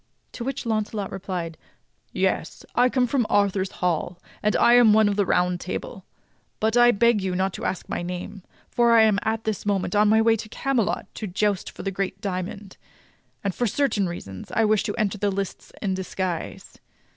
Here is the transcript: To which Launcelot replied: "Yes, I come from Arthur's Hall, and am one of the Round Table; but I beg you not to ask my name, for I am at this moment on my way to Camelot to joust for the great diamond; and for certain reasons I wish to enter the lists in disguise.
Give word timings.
To 0.31 0.43
which 0.43 0.65
Launcelot 0.65 1.11
replied: 1.11 1.59
"Yes, 2.11 2.65
I 2.73 2.89
come 2.89 3.05
from 3.05 3.27
Arthur's 3.29 3.69
Hall, 3.85 4.19
and 4.41 4.55
am 4.55 4.93
one 4.93 5.07
of 5.07 5.15
the 5.15 5.27
Round 5.27 5.59
Table; 5.59 6.05
but 6.59 6.75
I 6.75 6.89
beg 6.89 7.21
you 7.21 7.35
not 7.35 7.53
to 7.53 7.65
ask 7.65 7.87
my 7.87 8.01
name, 8.01 8.41
for 8.67 8.93
I 8.93 9.03
am 9.03 9.19
at 9.21 9.43
this 9.43 9.63
moment 9.63 9.95
on 9.95 10.09
my 10.09 10.19
way 10.19 10.35
to 10.37 10.49
Camelot 10.49 11.05
to 11.13 11.27
joust 11.27 11.69
for 11.69 11.83
the 11.83 11.91
great 11.91 12.19
diamond; 12.19 12.77
and 13.43 13.53
for 13.53 13.67
certain 13.67 14.09
reasons 14.09 14.51
I 14.51 14.65
wish 14.65 14.81
to 14.85 14.95
enter 14.97 15.19
the 15.19 15.29
lists 15.29 15.71
in 15.83 15.93
disguise. 15.93 16.79